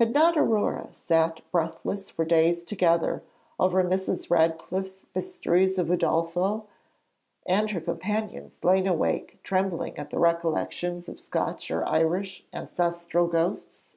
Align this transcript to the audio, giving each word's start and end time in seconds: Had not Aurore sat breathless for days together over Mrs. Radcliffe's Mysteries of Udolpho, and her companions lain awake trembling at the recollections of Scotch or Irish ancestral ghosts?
Had 0.00 0.12
not 0.12 0.36
Aurore 0.36 0.88
sat 0.90 1.48
breathless 1.52 2.10
for 2.10 2.24
days 2.24 2.64
together 2.64 3.22
over 3.60 3.84
Mrs. 3.84 4.28
Radcliffe's 4.28 5.06
Mysteries 5.14 5.78
of 5.78 5.86
Udolpho, 5.92 6.64
and 7.46 7.70
her 7.70 7.80
companions 7.80 8.64
lain 8.64 8.88
awake 8.88 9.38
trembling 9.44 9.96
at 9.96 10.10
the 10.10 10.18
recollections 10.18 11.08
of 11.08 11.20
Scotch 11.20 11.70
or 11.70 11.88
Irish 11.88 12.44
ancestral 12.52 13.28
ghosts? 13.28 13.94